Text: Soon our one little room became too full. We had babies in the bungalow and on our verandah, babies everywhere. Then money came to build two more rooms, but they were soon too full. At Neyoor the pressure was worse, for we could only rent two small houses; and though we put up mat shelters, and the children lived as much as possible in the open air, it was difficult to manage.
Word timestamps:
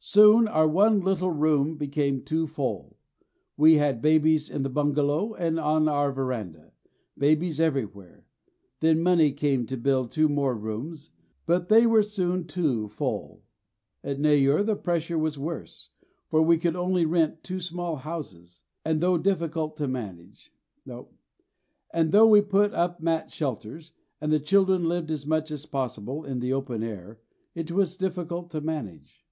Soon 0.00 0.48
our 0.48 0.66
one 0.66 0.98
little 1.02 1.30
room 1.30 1.76
became 1.76 2.24
too 2.24 2.48
full. 2.48 2.98
We 3.56 3.74
had 3.74 4.02
babies 4.02 4.50
in 4.50 4.64
the 4.64 4.68
bungalow 4.68 5.34
and 5.34 5.56
on 5.56 5.86
our 5.86 6.10
verandah, 6.10 6.72
babies 7.16 7.60
everywhere. 7.60 8.26
Then 8.80 9.00
money 9.00 9.30
came 9.30 9.66
to 9.66 9.76
build 9.76 10.10
two 10.10 10.28
more 10.28 10.56
rooms, 10.56 11.10
but 11.46 11.68
they 11.68 11.86
were 11.86 12.02
soon 12.02 12.44
too 12.48 12.88
full. 12.88 13.44
At 14.02 14.18
Neyoor 14.18 14.66
the 14.66 14.74
pressure 14.74 15.16
was 15.16 15.38
worse, 15.38 15.90
for 16.28 16.42
we 16.42 16.58
could 16.58 16.74
only 16.74 17.06
rent 17.06 17.44
two 17.44 17.60
small 17.60 17.94
houses; 17.94 18.62
and 18.84 19.00
though 19.00 19.14
we 19.16 19.44
put 19.48 19.84
up 22.74 23.00
mat 23.00 23.30
shelters, 23.30 23.92
and 24.20 24.32
the 24.32 24.40
children 24.40 24.88
lived 24.88 25.12
as 25.12 25.24
much 25.24 25.52
as 25.52 25.66
possible 25.66 26.24
in 26.24 26.40
the 26.40 26.52
open 26.52 26.82
air, 26.82 27.20
it 27.54 27.70
was 27.70 27.96
difficult 27.96 28.50
to 28.50 28.60
manage. 28.60 29.24